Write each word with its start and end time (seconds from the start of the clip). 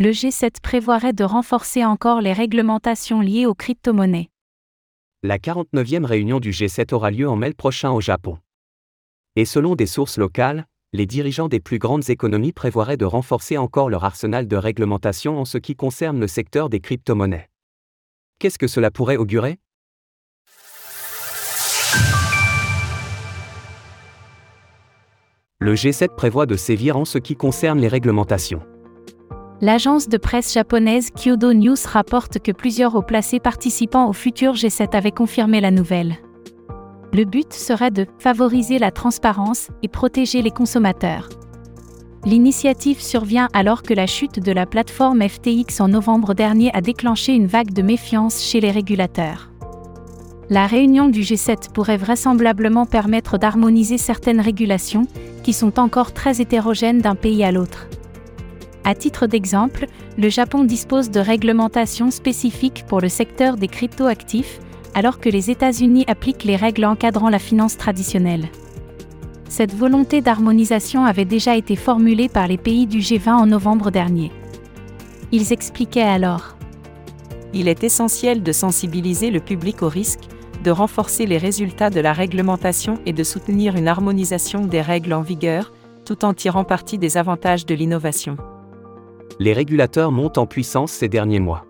Le 0.00 0.10
G7 0.10 0.60
prévoirait 0.60 1.12
de 1.12 1.22
renforcer 1.22 1.84
encore 1.84 2.20
les 2.20 2.32
réglementations 2.32 3.20
liées 3.20 3.46
aux 3.46 3.54
crypto-monnaies. 3.54 4.28
La 5.22 5.38
49e 5.38 6.04
réunion 6.04 6.40
du 6.40 6.50
G7 6.50 6.92
aura 6.92 7.12
lieu 7.12 7.28
en 7.28 7.36
mai 7.36 7.52
prochain 7.52 7.92
au 7.92 8.00
Japon. 8.00 8.38
Et 9.36 9.44
selon 9.44 9.76
des 9.76 9.86
sources 9.86 10.18
locales, 10.18 10.66
les 10.92 11.06
dirigeants 11.06 11.46
des 11.46 11.60
plus 11.60 11.78
grandes 11.78 12.10
économies 12.10 12.52
prévoiraient 12.52 12.96
de 12.96 13.04
renforcer 13.04 13.56
encore 13.56 13.88
leur 13.88 14.02
arsenal 14.02 14.48
de 14.48 14.56
réglementation 14.56 15.38
en 15.38 15.44
ce 15.44 15.58
qui 15.58 15.76
concerne 15.76 16.18
le 16.18 16.26
secteur 16.26 16.68
des 16.68 16.80
crypto-monnaies. 16.80 17.48
Qu'est-ce 18.40 18.58
que 18.58 18.66
cela 18.66 18.90
pourrait 18.90 19.16
augurer? 19.16 19.60
Le 25.60 25.76
G7 25.76 26.16
prévoit 26.16 26.46
de 26.46 26.56
sévir 26.56 26.96
en 26.96 27.04
ce 27.04 27.18
qui 27.18 27.36
concerne 27.36 27.78
les 27.78 27.86
réglementations. 27.86 28.73
L'agence 29.64 30.10
de 30.10 30.18
presse 30.18 30.52
japonaise 30.52 31.10
Kyodo 31.10 31.54
News 31.54 31.86
rapporte 31.86 32.38
que 32.38 32.52
plusieurs 32.52 32.96
hauts 32.96 33.00
placés 33.00 33.40
participants 33.40 34.10
au 34.10 34.12
futur 34.12 34.52
G7 34.52 34.94
avaient 34.94 35.10
confirmé 35.10 35.62
la 35.62 35.70
nouvelle. 35.70 36.16
Le 37.14 37.24
but 37.24 37.50
serait 37.54 37.90
de 37.90 38.06
favoriser 38.18 38.78
la 38.78 38.90
transparence 38.90 39.68
et 39.82 39.88
protéger 39.88 40.42
les 40.42 40.50
consommateurs. 40.50 41.30
L'initiative 42.26 43.00
survient 43.00 43.48
alors 43.54 43.82
que 43.82 43.94
la 43.94 44.06
chute 44.06 44.38
de 44.38 44.52
la 44.52 44.66
plateforme 44.66 45.26
FTX 45.26 45.80
en 45.80 45.88
novembre 45.88 46.34
dernier 46.34 46.70
a 46.74 46.82
déclenché 46.82 47.32
une 47.32 47.46
vague 47.46 47.72
de 47.72 47.80
méfiance 47.80 48.42
chez 48.42 48.60
les 48.60 48.70
régulateurs. 48.70 49.50
La 50.50 50.66
réunion 50.66 51.08
du 51.08 51.22
G7 51.22 51.72
pourrait 51.72 51.96
vraisemblablement 51.96 52.84
permettre 52.84 53.38
d'harmoniser 53.38 53.96
certaines 53.96 54.42
régulations, 54.42 55.06
qui 55.42 55.54
sont 55.54 55.80
encore 55.80 56.12
très 56.12 56.42
hétérogènes 56.42 57.00
d'un 57.00 57.14
pays 57.14 57.42
à 57.44 57.50
l'autre. 57.50 57.88
À 58.86 58.94
titre 58.94 59.26
d'exemple, 59.26 59.86
le 60.18 60.28
Japon 60.28 60.62
dispose 60.64 61.10
de 61.10 61.18
réglementations 61.18 62.10
spécifiques 62.10 62.84
pour 62.86 63.00
le 63.00 63.08
secteur 63.08 63.56
des 63.56 63.68
cryptoactifs, 63.68 64.60
alors 64.92 65.20
que 65.20 65.30
les 65.30 65.50
États-Unis 65.50 66.04
appliquent 66.06 66.44
les 66.44 66.56
règles 66.56 66.84
encadrant 66.84 67.30
la 67.30 67.38
finance 67.38 67.78
traditionnelle. 67.78 68.48
Cette 69.48 69.74
volonté 69.74 70.20
d'harmonisation 70.20 71.06
avait 71.06 71.24
déjà 71.24 71.56
été 71.56 71.76
formulée 71.76 72.28
par 72.28 72.46
les 72.46 72.58
pays 72.58 72.86
du 72.86 72.98
G20 72.98 73.30
en 73.30 73.46
novembre 73.46 73.90
dernier. 73.90 74.30
Ils 75.32 75.52
expliquaient 75.52 76.02
alors 76.02 76.56
Il 77.54 77.68
est 77.68 77.84
essentiel 77.84 78.42
de 78.42 78.52
sensibiliser 78.52 79.30
le 79.30 79.40
public 79.40 79.82
au 79.82 79.88
risque, 79.88 80.24
de 80.62 80.70
renforcer 80.70 81.24
les 81.24 81.38
résultats 81.38 81.90
de 81.90 82.00
la 82.00 82.12
réglementation 82.12 82.98
et 83.06 83.12
de 83.12 83.24
soutenir 83.24 83.76
une 83.76 83.88
harmonisation 83.88 84.66
des 84.66 84.82
règles 84.82 85.14
en 85.14 85.22
vigueur, 85.22 85.72
tout 86.04 86.24
en 86.24 86.34
tirant 86.34 86.64
parti 86.64 86.98
des 86.98 87.16
avantages 87.16 87.64
de 87.64 87.74
l'innovation. 87.74 88.36
Les 89.38 89.52
régulateurs 89.52 90.12
montent 90.12 90.38
en 90.38 90.46
puissance 90.46 90.92
ces 90.92 91.08
derniers 91.08 91.40
mois. 91.40 91.66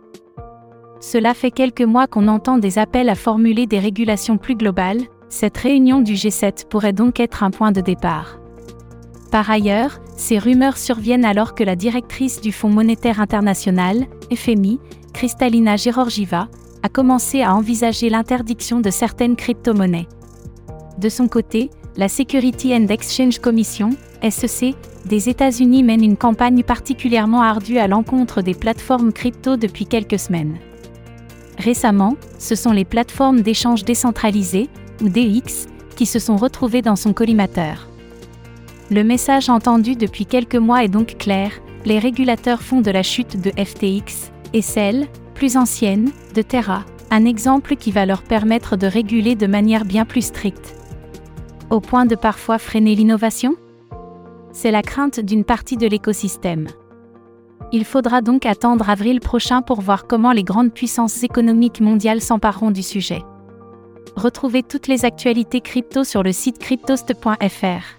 Cela 1.01 1.34
fait 1.34 1.51
quelques 1.51 1.83
mois 1.83 2.07
qu'on 2.07 2.29
entend 2.29 2.59
des 2.59 2.79
appels 2.79 3.09
à 3.09 3.15
formuler 3.15 3.67
des 3.67 3.79
régulations 3.79 4.39
plus 4.39 4.55
globales, 4.55 5.03
cette 5.29 5.57
réunion 5.57 6.01
du 6.01 6.15
G7 6.15 6.67
pourrait 6.69 6.92
donc 6.92 7.20
être 7.20 7.42
un 7.42 7.51
point 7.51 7.73
de 7.73 7.81
départ. 7.81 8.39
Par 9.31 9.51
ailleurs, 9.51 10.01
ces 10.17 10.39
rumeurs 10.39 10.77
surviennent 10.77 11.25
alors 11.25 11.55
que 11.55 11.65
la 11.65 11.75
directrice 11.75 12.41
du 12.41 12.53
Fonds 12.53 12.70
monétaire 12.70 13.20
international, 13.20 14.07
FMI, 14.33 14.79
Kristalina 15.12 15.77
Georgieva, 15.77 16.48
a 16.83 16.89
commencé 16.89 17.42
à 17.42 17.55
envisager 17.55 18.11
l'interdiction 18.11 18.81
de 18.81 18.91
certaines 18.91 19.37
crypto-monnaies. 19.37 20.07
De 20.98 21.09
son 21.09 21.29
côté, 21.29 21.70
la 21.97 22.09
Security 22.09 22.75
and 22.75 22.87
Exchange 22.89 23.39
Commission, 23.39 23.91
SEC, 24.30 24.75
des 25.05 25.28
États-Unis 25.28 25.83
mène 25.83 26.03
une 26.03 26.17
campagne 26.17 26.62
particulièrement 26.62 27.42
ardue 27.42 27.78
à 27.78 27.89
l'encontre 27.89 28.42
des 28.42 28.55
plateformes 28.55 29.12
crypto 29.12 29.56
depuis 29.56 29.86
quelques 29.86 30.19
semaines. 30.19 30.56
Récemment, 31.58 32.17
ce 32.39 32.55
sont 32.55 32.72
les 32.72 32.84
plateformes 32.84 33.42
d'échange 33.42 33.84
décentralisées, 33.84 34.69
ou 35.02 35.08
DX, 35.08 35.67
qui 35.97 36.06
se 36.06 36.19
sont 36.19 36.36
retrouvées 36.36 36.83
dans 36.83 36.96
son 36.96 37.12
collimateur. 37.12 37.89
Le 38.90 39.05
message 39.05 39.48
entendu 39.48 39.96
depuis 39.96 40.27
quelques 40.27 40.56
mois 40.56 40.85
est 40.85 40.89
donc 40.89 41.17
clair, 41.18 41.51
les 41.85 41.98
régulateurs 41.98 42.62
font 42.62 42.80
de 42.80 42.91
la 42.91 43.02
chute 43.02 43.41
de 43.41 43.51
FTX, 43.51 44.30
et 44.52 44.62
celle, 44.62 45.06
plus 45.35 45.56
ancienne, 45.56 46.11
de 46.35 46.42
Terra, 46.42 46.85
un 47.11 47.24
exemple 47.24 47.77
qui 47.77 47.91
va 47.91 48.06
leur 48.06 48.23
permettre 48.23 48.77
de 48.77 48.86
réguler 48.86 49.35
de 49.35 49.46
manière 49.46 49.85
bien 49.85 50.05
plus 50.05 50.27
stricte. 50.27 50.74
Au 51.70 51.80
point 51.80 52.06
de 52.06 52.14
parfois 52.14 52.58
freiner 52.58 52.95
l'innovation? 52.95 53.56
C'est 54.55 54.70
la 54.70 54.83
crainte 54.83 55.19
d'une 55.19 55.45
partie 55.45 55.77
de 55.77 55.89
l'écosystème. 55.89 56.69
Il 57.73 57.85
faudra 57.85 58.23
donc 58.23 58.47
attendre 58.47 58.89
avril 58.89 59.19
prochain 59.19 59.63
pour 59.63 59.81
voir 59.81 60.07
comment 60.07 60.31
les 60.31 60.45
grandes 60.45 60.73
puissances 60.73 61.25
économiques 61.25 61.81
mondiales 61.81 62.20
s'empareront 62.20 62.70
du 62.70 62.85
sujet. 62.85 63.23
Retrouvez 64.15 64.63
toutes 64.63 64.87
les 64.87 65.05
actualités 65.05 65.61
crypto 65.61 66.05
sur 66.05 66.23
le 66.23 66.31
site 66.31 66.61
cryptost.fr. 66.61 67.98